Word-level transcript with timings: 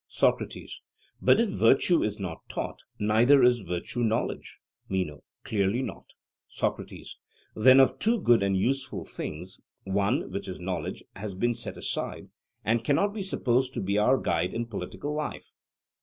SOCRATES: 0.07 0.81
But 1.21 1.39
if 1.39 1.49
virtue 1.49 2.01
is 2.01 2.17
not 2.19 2.49
taught, 2.49 2.79
neither 2.97 3.43
is 3.43 3.59
virtue 3.59 3.99
knowledge. 4.01 4.57
MENO: 4.89 5.21
Clearly 5.43 5.83
not. 5.83 6.15
SOCRATES: 6.47 7.19
Then 7.55 7.79
of 7.79 7.99
two 7.99 8.19
good 8.19 8.41
and 8.41 8.57
useful 8.57 9.05
things, 9.05 9.61
one, 9.83 10.31
which 10.31 10.47
is 10.47 10.59
knowledge, 10.59 11.03
has 11.17 11.35
been 11.35 11.53
set 11.53 11.77
aside, 11.77 12.29
and 12.65 12.83
cannot 12.83 13.13
be 13.13 13.21
supposed 13.21 13.75
to 13.75 13.79
be 13.79 13.99
our 13.99 14.17
guide 14.17 14.55
in 14.55 14.65
political 14.65 15.13
life. 15.13 15.53